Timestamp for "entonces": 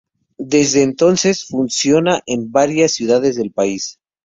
0.81-1.45